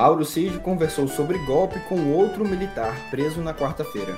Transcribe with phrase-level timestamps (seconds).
[0.00, 4.16] Mauro Cid conversou sobre golpe com outro militar preso na quarta-feira.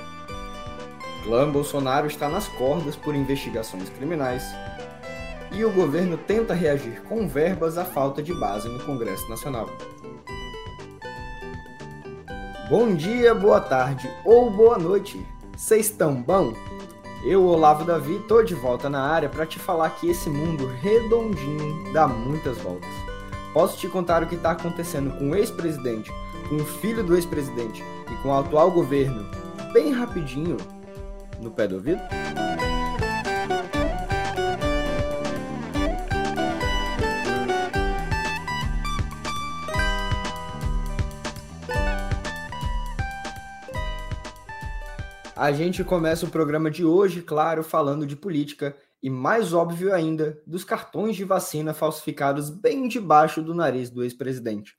[1.25, 4.45] Clã Bolsonaro está nas cordas por investigações criminais.
[5.51, 9.69] E o governo tenta reagir com verbas à falta de base no Congresso Nacional.
[12.69, 15.19] Bom dia, boa tarde ou boa noite.
[15.53, 16.53] Vocês estão bom?
[17.25, 21.91] Eu, Olavo Davi, tô de volta na área para te falar que esse mundo redondinho
[21.91, 23.12] dá muitas voltas.
[23.53, 26.11] Posso te contar o que está acontecendo com o ex-presidente,
[26.49, 29.29] com o filho do ex-presidente e com o atual governo,
[29.71, 30.57] bem rapidinho,
[31.39, 32.01] no pé do ouvido?
[45.35, 50.41] A gente começa o programa de hoje, claro, falando de política e, mais óbvio ainda,
[50.47, 54.77] dos cartões de vacina falsificados bem debaixo do nariz do ex-presidente.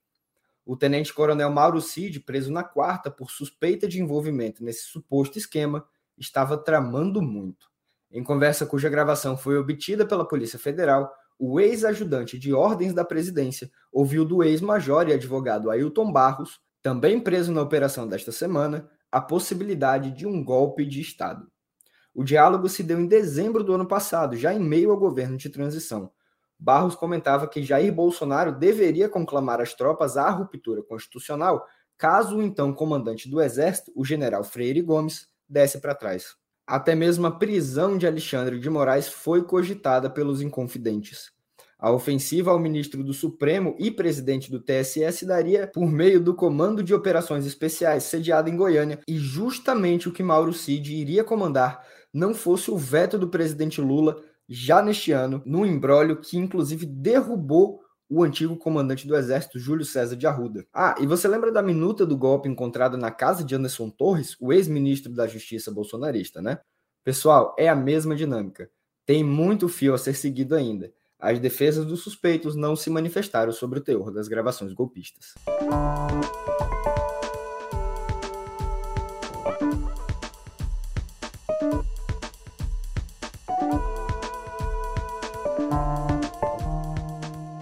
[0.65, 6.57] O tenente-coronel Mauro Cid, preso na quarta por suspeita de envolvimento nesse suposto esquema, estava
[6.57, 7.69] tramando muito.
[8.11, 13.71] Em conversa cuja gravação foi obtida pela Polícia Federal, o ex-ajudante de ordens da presidência
[13.93, 20.13] ouviu do ex-major e advogado Ailton Barros, também preso na operação desta semana, a possibilidade
[20.13, 21.47] de um golpe de Estado.
[22.15, 25.51] O diálogo se deu em dezembro do ano passado, já em meio ao governo de
[25.51, 26.11] transição.
[26.59, 31.67] Barros comentava que Jair Bolsonaro deveria conclamar as tropas à ruptura constitucional
[31.99, 36.37] caso o então comandante do Exército, o general Freire Gomes, desse para trás.
[36.67, 41.33] Até mesmo a prisão de Alexandre de Moraes foi cogitada pelos inconfidentes.
[41.79, 46.35] A ofensiva ao ministro do Supremo e presidente do TSE se daria por meio do
[46.35, 51.85] Comando de Operações Especiais, sediado em Goiânia, e justamente o que Mauro Cid iria comandar
[52.15, 57.81] não fosse o veto do presidente Lula já neste ano, no embrólio que inclusive derrubou
[58.09, 60.65] o antigo comandante do Exército, Júlio César de Arruda.
[60.73, 64.53] Ah, e você lembra da minuta do golpe encontrada na casa de Anderson Torres, o
[64.53, 66.61] ex-ministro da Justiça bolsonarista, né?
[67.03, 68.71] Pessoal, é a mesma dinâmica.
[69.05, 70.93] Tem muito fio a ser seguido ainda.
[71.19, 75.35] As defesas dos suspeitos não se manifestaram sobre o teor das gravações golpistas.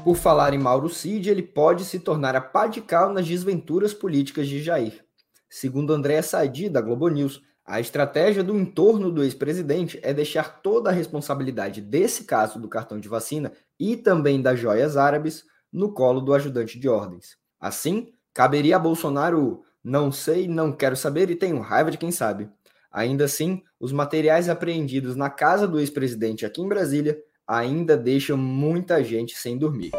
[0.05, 3.95] Por falar em Mauro Cid, ele pode se tornar a pá de cal nas desventuras
[3.95, 5.05] políticas de Jair.
[5.49, 10.91] Segundo André Sadi, da Globo News, a estratégia do entorno do ex-presidente é deixar toda
[10.91, 16.21] a responsabilidade desse caso do cartão de vacina e também das joias árabes no colo
[16.21, 17.37] do ajudante de ordens.
[17.61, 22.51] Assim, caberia a Bolsonaro não sei, não quero saber e tenho raiva de quem sabe.
[22.91, 27.17] Ainda assim, os materiais apreendidos na casa do ex-presidente aqui em Brasília
[27.47, 29.91] ainda deixam muita gente sem dormir.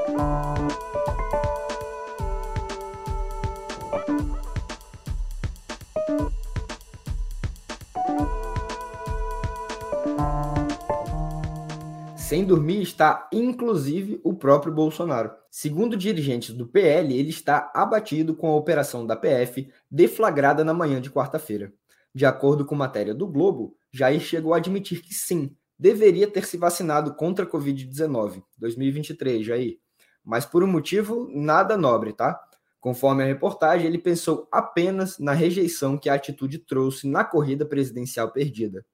[12.34, 15.32] Sem dormir está, inclusive, o próprio Bolsonaro.
[15.52, 21.00] Segundo dirigentes do PL, ele está abatido com a operação da PF deflagrada na manhã
[21.00, 21.72] de quarta-feira.
[22.12, 26.56] De acordo com matéria do Globo, Jair chegou a admitir que sim, deveria ter se
[26.56, 29.78] vacinado contra a Covid-19, 2023, Jair.
[30.24, 32.40] Mas por um motivo nada nobre, tá?
[32.80, 38.32] Conforme a reportagem, ele pensou apenas na rejeição que a atitude trouxe na corrida presidencial
[38.32, 38.86] perdida.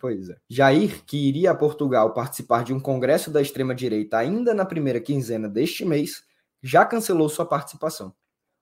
[0.00, 0.36] Pois é.
[0.48, 5.48] Jair, que iria a Portugal participar de um congresso da extrema-direita ainda na primeira quinzena
[5.48, 6.22] deste mês,
[6.62, 8.14] já cancelou sua participação.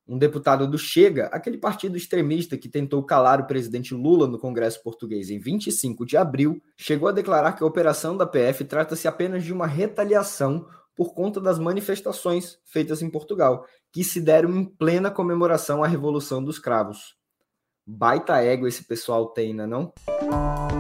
[0.09, 4.81] Um deputado do Chega, aquele partido extremista que tentou calar o presidente Lula no Congresso
[4.83, 9.43] português em 25 de abril, chegou a declarar que a operação da PF trata-se apenas
[9.43, 15.11] de uma retaliação por conta das manifestações feitas em Portugal, que se deram em plena
[15.11, 17.17] comemoração à Revolução dos Cravos.
[17.85, 20.76] Baita ego esse pessoal tem, não é não?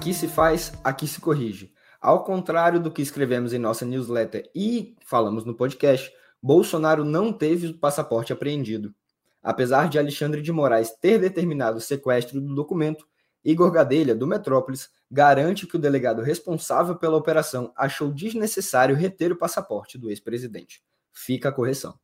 [0.00, 1.74] Aqui se faz, aqui se corrige.
[2.00, 6.10] Ao contrário do que escrevemos em nossa newsletter e falamos no podcast,
[6.42, 8.94] Bolsonaro não teve o passaporte apreendido.
[9.42, 13.06] Apesar de Alexandre de Moraes ter determinado o sequestro do documento,
[13.44, 19.36] Igor Gadelha, do Metrópolis, garante que o delegado responsável pela operação achou desnecessário reter o
[19.36, 20.80] passaporte do ex-presidente.
[21.12, 21.94] Fica a correção.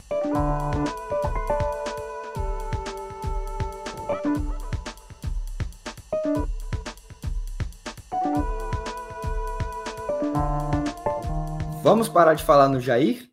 [11.87, 13.31] Vamos parar de falar no Jair?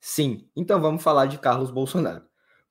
[0.00, 2.24] Sim, então vamos falar de Carlos Bolsonaro.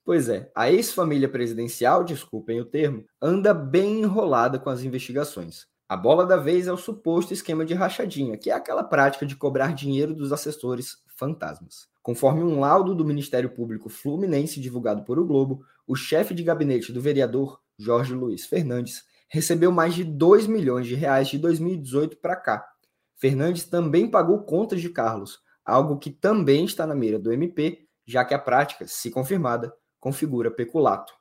[0.04, 5.64] Pois é, a ex-família presidencial, desculpem o termo, anda bem enrolada com as investigações.
[5.88, 9.34] A bola da vez é o suposto esquema de rachadinha, que é aquela prática de
[9.34, 11.88] cobrar dinheiro dos assessores fantasmas.
[12.02, 16.92] Conforme um laudo do Ministério Público Fluminense divulgado por o Globo, o chefe de gabinete
[16.92, 22.36] do vereador, Jorge Luiz Fernandes, recebeu mais de 2 milhões de reais de 2018 para
[22.36, 22.75] cá.
[23.16, 28.24] Fernandes também pagou contas de Carlos, algo que também está na mira do MP, já
[28.24, 31.12] que a prática, se confirmada, configura peculato.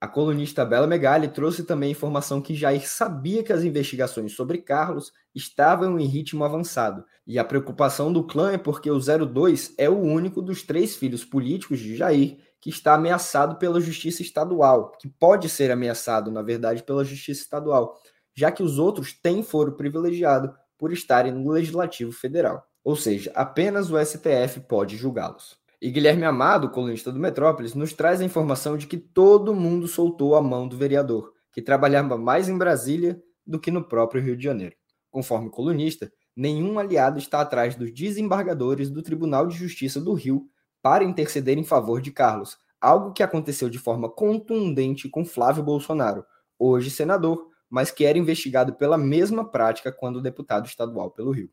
[0.00, 4.58] A colunista Bela Megali trouxe também a informação que Jair sabia que as investigações sobre
[4.58, 9.88] Carlos estavam em ritmo avançado, e a preocupação do clã é porque o 02 é
[9.88, 15.08] o único dos três filhos políticos de Jair que está ameaçado pela justiça estadual, que
[15.08, 17.96] pode ser ameaçado, na verdade, pela justiça estadual,
[18.34, 22.66] já que os outros têm foro privilegiado por estarem no legislativo federal.
[22.82, 25.56] Ou seja, apenas o STF pode julgá-los.
[25.80, 30.34] E Guilherme Amado, colunista do Metrópolis, nos traz a informação de que todo mundo soltou
[30.34, 34.42] a mão do vereador, que trabalhava mais em Brasília do que no próprio Rio de
[34.42, 34.74] Janeiro.
[35.08, 40.48] Conforme o colunista, nenhum aliado está atrás dos desembargadores do Tribunal de Justiça do Rio
[40.82, 46.24] para interceder em favor de Carlos, algo que aconteceu de forma contundente com Flávio Bolsonaro,
[46.58, 51.48] hoje senador, mas que era investigado pela mesma prática quando deputado estadual pelo Rio.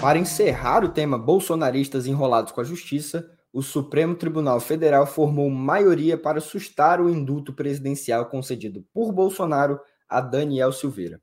[0.00, 6.16] Para encerrar o tema bolsonaristas enrolados com a justiça, o Supremo Tribunal Federal formou maioria
[6.16, 11.20] para sustar o induto presidencial concedido por Bolsonaro a Daniel Silveira.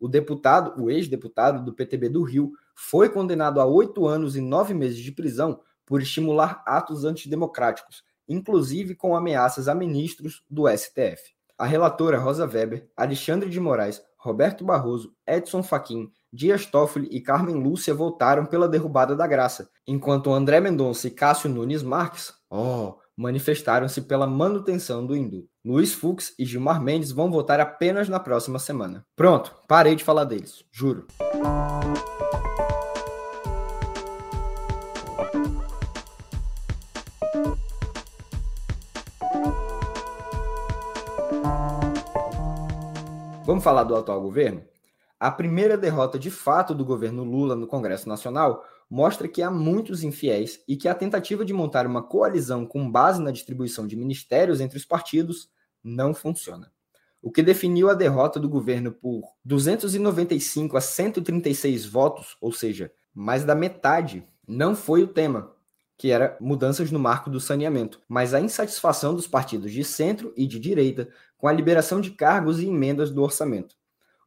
[0.00, 4.72] O deputado, o ex-deputado do PTB do Rio, foi condenado a oito anos e nove
[4.72, 11.34] meses de prisão por estimular atos antidemocráticos, inclusive com ameaças a ministros do STF.
[11.58, 17.56] A relatora Rosa Weber, Alexandre de Moraes, Roberto Barroso, Edson Fachin, Dias Toffoli e Carmen
[17.56, 24.00] Lúcia votaram pela derrubada da graça, enquanto André Mendonça e Cássio Nunes Marques oh, manifestaram-se
[24.02, 25.49] pela manutenção do indulto.
[25.62, 29.04] Luiz Fux e Gilmar Mendes vão votar apenas na próxima semana.
[29.14, 31.06] Pronto, parei de falar deles, juro.
[43.44, 44.62] Vamos falar do atual governo?
[45.18, 50.02] A primeira derrota de fato do governo Lula no Congresso Nacional mostra que há muitos
[50.02, 54.60] infiéis e que a tentativa de montar uma coalizão com base na distribuição de ministérios
[54.60, 55.48] entre os partidos
[55.82, 56.72] não funciona.
[57.22, 63.44] O que definiu a derrota do governo por 295 a 136 votos, ou seja, mais
[63.44, 65.52] da metade, não foi o tema,
[65.96, 70.46] que era mudanças no marco do saneamento, mas a insatisfação dos partidos de centro e
[70.46, 71.08] de direita
[71.38, 73.79] com a liberação de cargos e emendas do orçamento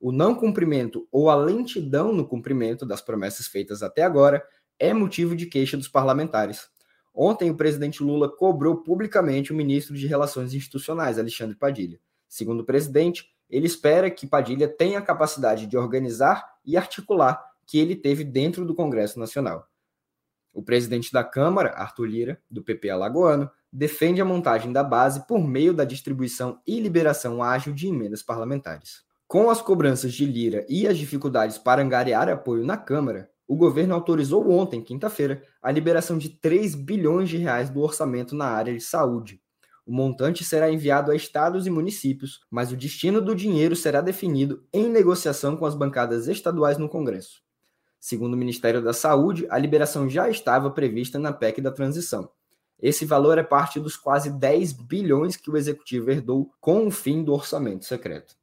[0.04, 4.44] o não cumprimento ou a lentidão no cumprimento das promessas feitas até agora
[4.78, 6.68] é motivo de queixa dos parlamentares.
[7.16, 12.02] Ontem, o presidente Lula cobrou publicamente o ministro de Relações Institucionais, Alexandre Padilha.
[12.28, 17.80] Segundo o presidente, ele espera que Padilha tenha a capacidade de organizar e articular que
[17.80, 19.70] ele teve dentro do Congresso Nacional.
[20.52, 25.40] O presidente da Câmara, Arthur Lira, do PP alagoano, defende a montagem da base por
[25.40, 29.06] meio da distribuição e liberação ágil de emendas parlamentares.
[29.34, 33.96] Com as cobranças de Lira e as dificuldades para angariar apoio na Câmara, o governo
[33.96, 38.80] autorizou ontem, quinta-feira, a liberação de 3 bilhões de reais do orçamento na área de
[38.80, 39.42] saúde.
[39.88, 44.64] O montante será enviado a estados e municípios, mas o destino do dinheiro será definido
[44.72, 47.42] em negociação com as bancadas estaduais no Congresso.
[48.00, 52.30] Segundo o Ministério da Saúde, a liberação já estava prevista na PEC da transição.
[52.80, 57.24] Esse valor é parte dos quase 10 bilhões que o executivo herdou com o fim
[57.24, 58.36] do orçamento secreto.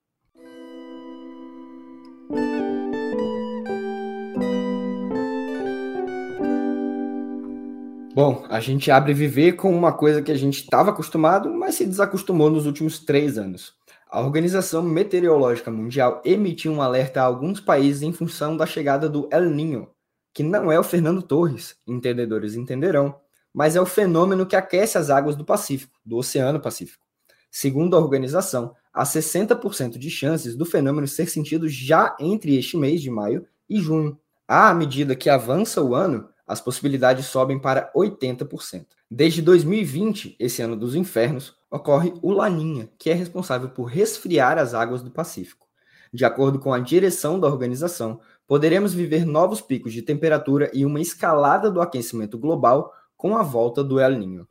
[8.12, 11.86] Bom, a gente abre viver com uma coisa que a gente estava acostumado, mas se
[11.86, 13.72] desacostumou nos últimos três anos.
[14.10, 19.28] A Organização Meteorológica Mundial emitiu um alerta a alguns países em função da chegada do
[19.32, 19.88] El Niño,
[20.34, 23.14] que não é o Fernando Torres, entendedores entenderão,
[23.54, 27.04] mas é o fenômeno que aquece as águas do Pacífico, do Oceano Pacífico.
[27.50, 33.00] Segundo a organização, há 60% de chances do fenômeno ser sentido já entre este mês
[33.00, 34.18] de maio e junho.
[34.46, 38.86] À medida que avança o ano, as possibilidades sobem para 80%.
[39.08, 44.74] Desde 2020, esse ano dos infernos, ocorre o Laninha, que é responsável por resfriar as
[44.74, 45.68] águas do Pacífico.
[46.12, 51.00] De acordo com a direção da organização, poderemos viver novos picos de temperatura e uma
[51.00, 54.48] escalada do aquecimento global com a volta do El Niño.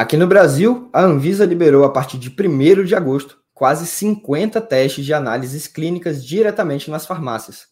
[0.00, 5.04] Aqui no Brasil, a Anvisa liberou a partir de 1 de agosto quase 50 testes
[5.04, 7.66] de análises clínicas diretamente nas farmácias.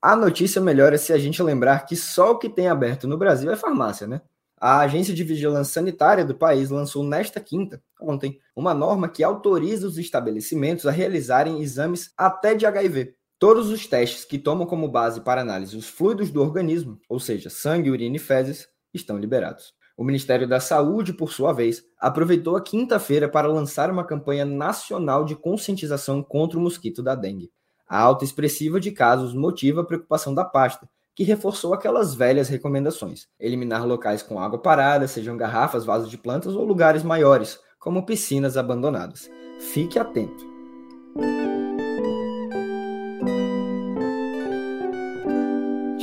[0.00, 3.50] A notícia melhora se a gente lembrar que só o que tem aberto no Brasil
[3.50, 4.22] é farmácia, né?
[4.58, 9.86] A Agência de Vigilância Sanitária do país lançou nesta quinta, ontem, uma norma que autoriza
[9.86, 13.14] os estabelecimentos a realizarem exames até de HIV.
[13.38, 17.50] Todos os testes que tomam como base para análise os fluidos do organismo, ou seja,
[17.50, 19.74] sangue, urina e fezes, estão liberados.
[19.96, 25.24] O Ministério da Saúde, por sua vez, aproveitou a quinta-feira para lançar uma campanha nacional
[25.24, 27.50] de conscientização contra o mosquito da dengue.
[27.88, 33.28] A alta expressiva de casos motiva a preocupação da pasta, que reforçou aquelas velhas recomendações:
[33.38, 38.56] eliminar locais com água parada, sejam garrafas, vasos de plantas ou lugares maiores, como piscinas
[38.56, 39.30] abandonadas.
[39.60, 40.44] Fique atento.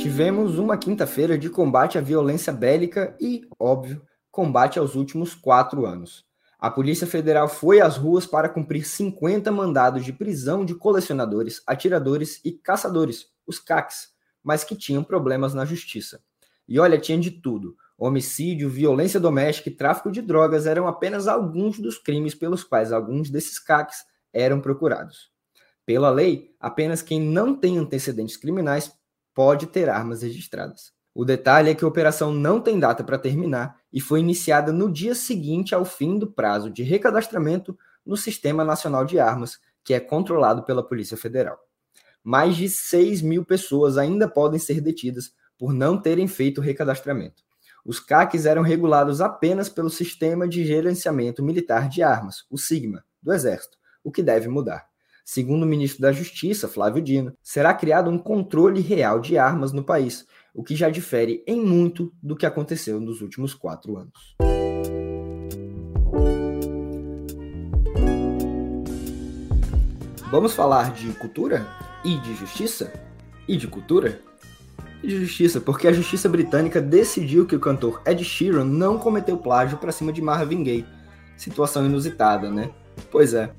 [0.02, 6.26] Tivemos uma quinta-feira de combate à violência bélica e, óbvio, combate aos últimos quatro anos.
[6.58, 12.40] A Polícia Federal foi às ruas para cumprir 50 mandados de prisão de colecionadores, atiradores
[12.44, 14.08] e caçadores, os CACs,
[14.42, 16.20] mas que tinham problemas na justiça.
[16.66, 17.76] E olha, tinha de tudo.
[17.96, 23.30] Homicídio, violência doméstica e tráfico de drogas eram apenas alguns dos crimes pelos quais alguns
[23.30, 25.30] desses CACs eram procurados.
[25.86, 29.00] Pela lei, apenas quem não tem antecedentes criminais
[29.34, 30.92] pode ter armas registradas.
[31.14, 34.90] O detalhe é que a operação não tem data para terminar e foi iniciada no
[34.90, 40.00] dia seguinte ao fim do prazo de recadastramento no Sistema Nacional de Armas, que é
[40.00, 41.58] controlado pela Polícia Federal.
[42.24, 47.42] Mais de 6 mil pessoas ainda podem ser detidas por não terem feito o recadastramento.
[47.84, 53.32] Os CACs eram regulados apenas pelo Sistema de Gerenciamento Militar de Armas, o SIGMA, do
[53.32, 54.91] Exército, o que deve mudar.
[55.24, 59.84] Segundo o ministro da Justiça, Flávio Dino, será criado um controle real de armas no
[59.84, 64.36] país, o que já difere em muito do que aconteceu nos últimos quatro anos.
[70.30, 71.66] Vamos falar de cultura
[72.04, 72.92] e de justiça?
[73.46, 74.20] E de cultura?
[75.02, 79.36] E de justiça, porque a justiça britânica decidiu que o cantor Ed Sheeran não cometeu
[79.36, 80.86] plágio para cima de Marvin Gaye.
[81.36, 82.70] Situação inusitada, né?
[83.10, 83.52] Pois é.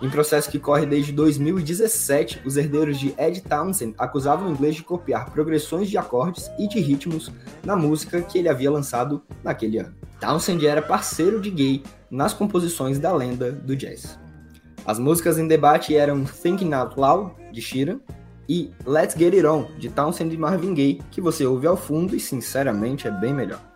[0.00, 4.82] Em processo que corre desde 2017, os herdeiros de Ed Townsend acusavam o inglês de
[4.82, 7.32] copiar progressões de acordes e de ritmos
[7.64, 9.94] na música que ele havia lançado naquele ano.
[10.20, 14.18] Townsend era parceiro de Gay nas composições da lenda do jazz.
[14.84, 17.98] As músicas em debate eram Thinking Out Loud, de Sheeran,
[18.48, 22.14] e Let's Get It On, de Townsend e Marvin Gaye, que você ouve ao fundo
[22.14, 23.75] e sinceramente é bem melhor.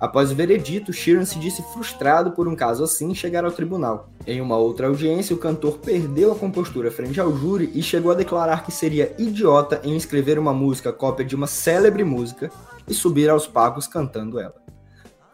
[0.00, 4.08] Após o veredito, Sheeran se disse frustrado por um caso assim chegar ao tribunal.
[4.24, 8.14] Em uma outra audiência, o cantor perdeu a compostura frente ao júri e chegou a
[8.14, 12.48] declarar que seria idiota em escrever uma música cópia de uma célebre música
[12.86, 14.54] e subir aos palcos cantando ela.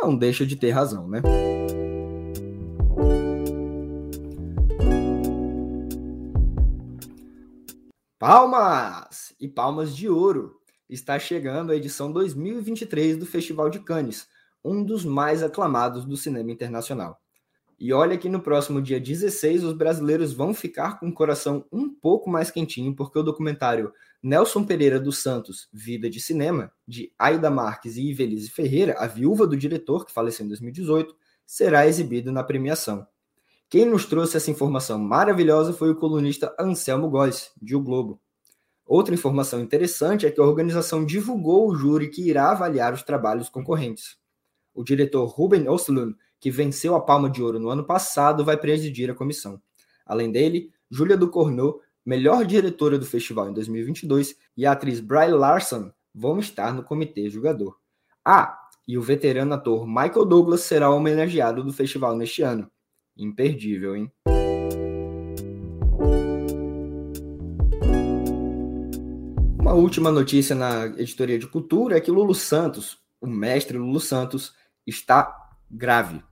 [0.00, 1.20] Não deixa de ter razão, né?
[8.18, 9.34] Palmas!
[9.38, 10.54] E palmas de ouro!
[10.88, 14.26] Está chegando a edição 2023 do Festival de Cannes
[14.64, 17.20] um dos mais aclamados do cinema internacional.
[17.78, 21.92] E olha que no próximo dia 16 os brasileiros vão ficar com o coração um
[21.92, 23.92] pouco mais quentinho, porque o documentário
[24.22, 29.46] Nelson Pereira dos Santos, Vida de Cinema, de Aida Marques e Ivelise Ferreira, a viúva
[29.46, 33.06] do diretor, que faleceu em 2018, será exibido na premiação.
[33.68, 38.20] Quem nos trouxe essa informação maravilhosa foi o colunista Anselmo Góes, de O Globo.
[38.86, 43.48] Outra informação interessante é que a organização divulgou o júri que irá avaliar os trabalhos
[43.48, 44.16] concorrentes.
[44.74, 49.08] O diretor Ruben Östlund, que venceu a Palma de Ouro no ano passado, vai presidir
[49.08, 49.62] a comissão.
[50.04, 55.30] Além dele, Júlia do Cornô, melhor diretora do festival em 2022, e a atriz Bry
[55.30, 57.78] Larson vão estar no comitê julgador.
[58.24, 62.68] Ah, e o veterano ator Michael Douglas será homenageado do festival neste ano.
[63.16, 64.12] Imperdível, hein?
[69.60, 74.52] Uma última notícia na editoria de cultura é que Lulu Santos, o mestre Lulu Santos,
[74.86, 75.34] está
[75.70, 76.22] grave.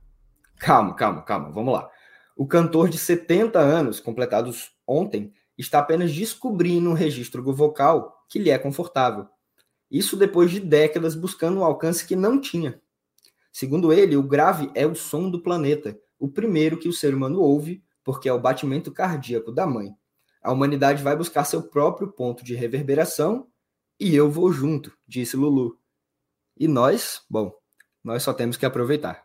[0.57, 1.89] Calma, calma, calma, vamos lá.
[2.35, 8.49] O cantor de 70 anos, completados ontem, está apenas descobrindo um registro vocal que lhe
[8.49, 9.27] é confortável.
[9.89, 12.81] Isso depois de décadas buscando um alcance que não tinha.
[13.51, 17.39] Segundo ele, o grave é o som do planeta, o primeiro que o ser humano
[17.39, 19.95] ouve, porque é o batimento cardíaco da mãe.
[20.41, 23.47] A humanidade vai buscar seu próprio ponto de reverberação
[23.99, 25.77] e eu vou junto, disse Lulu.
[26.57, 27.53] E nós, bom,
[28.03, 29.23] nós só temos que aproveitar.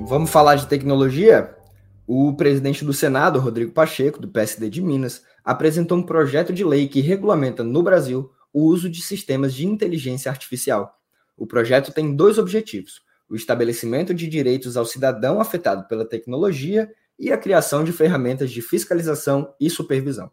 [0.00, 1.56] Vamos falar de tecnologia?
[2.06, 6.86] O presidente do Senado, Rodrigo Pacheco, do PSD de Minas, apresentou um projeto de lei
[6.86, 10.96] que regulamenta no Brasil o uso de sistemas de inteligência artificial.
[11.36, 16.88] O projeto tem dois objetivos: o estabelecimento de direitos ao cidadão afetado pela tecnologia
[17.18, 20.30] e a criação de ferramentas de fiscalização e supervisão.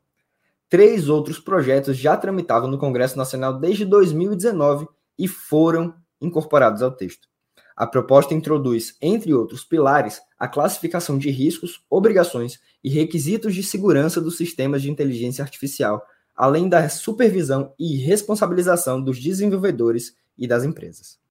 [0.70, 4.88] Três outros projetos já tramitavam no Congresso Nacional desde 2019
[5.18, 7.28] e foram incorporados ao texto.
[7.76, 14.22] A proposta introduz, entre outros pilares, a classificação de riscos, obrigações e requisitos de segurança
[14.22, 16.04] dos sistemas de inteligência artificial,
[16.36, 21.23] além da supervisão e responsabilização dos desenvolvedores e das empresas.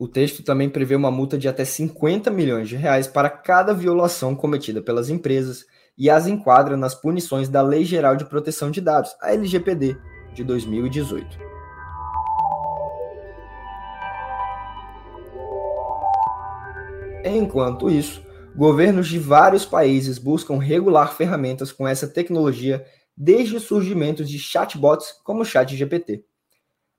[0.00, 4.34] O texto também prevê uma multa de até 50 milhões de reais para cada violação
[4.34, 5.66] cometida pelas empresas
[5.96, 9.98] e as enquadra nas punições da Lei Geral de Proteção de Dados, a LGPD,
[10.32, 11.38] de 2018.
[17.22, 18.22] Enquanto isso,
[18.56, 22.82] governos de vários países buscam regular ferramentas com essa tecnologia
[23.14, 26.24] desde o surgimento de chatbots como o ChatGPT.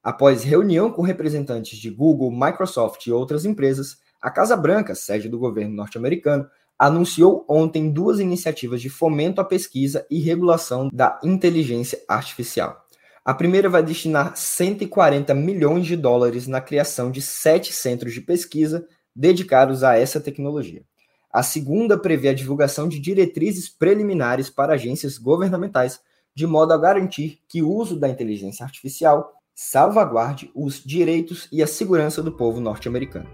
[0.04, 5.38] Após reunião com representantes de Google, Microsoft e outras empresas, a Casa Branca, sede do
[5.38, 12.84] governo norte-americano, anunciou ontem duas iniciativas de fomento à pesquisa e regulação da inteligência artificial.
[13.24, 18.88] A primeira vai destinar 140 milhões de dólares na criação de sete centros de pesquisa
[19.16, 20.84] dedicados a essa tecnologia.
[21.32, 26.00] A segunda prevê a divulgação de diretrizes preliminares para agências governamentais,
[26.34, 31.68] de modo a garantir que o uso da inteligência artificial salvaguarde os direitos e a
[31.68, 33.30] segurança do povo norte-americano.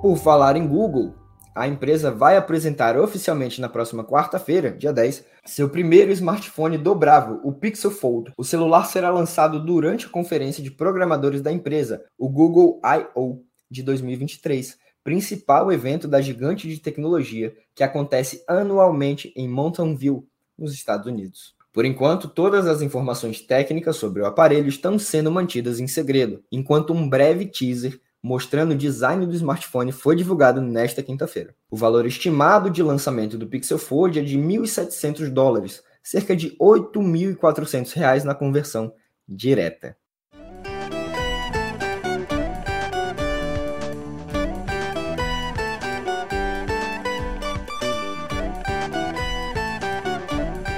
[0.00, 1.14] Por falar em Google,
[1.54, 7.52] a empresa vai apresentar oficialmente na próxima quarta-feira, dia 10, seu primeiro smartphone dobrável, o
[7.52, 8.32] Pixel Fold.
[8.38, 13.82] O celular será lançado durante a conferência de programadores da empresa, o Google I.O., de
[13.82, 20.26] 2023, principal evento da gigante de tecnologia que acontece anualmente em Mountain View,
[20.58, 21.54] nos Estados Unidos.
[21.72, 26.94] Por enquanto, todas as informações técnicas sobre o aparelho estão sendo mantidas em segredo, enquanto
[26.94, 31.54] um breve teaser mostrando o design do smartphone foi divulgado nesta quinta-feira.
[31.70, 37.92] O valor estimado de lançamento do Pixel Fold é de 1.700 dólares, cerca de 8.400
[37.92, 38.94] reais na conversão
[39.28, 39.94] direta.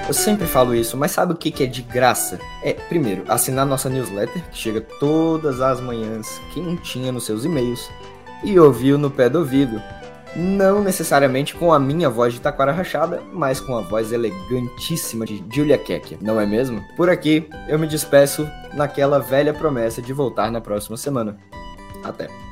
[0.09, 2.39] Eu sempre falo isso, mas sabe o que é de graça?
[2.63, 7.91] É, primeiro, assinar nossa newsletter, que chega todas as manhãs, quentinha nos seus e-mails,
[8.45, 9.83] e ouvir no pé do ouvido.
[10.37, 15.43] Não necessariamente com a minha voz de taquara rachada, mas com a voz elegantíssima de
[15.53, 16.85] Julia Keck, não é mesmo?
[16.97, 21.37] Por aqui, eu me despeço naquela velha promessa de voltar na próxima semana.
[22.05, 22.46] Até!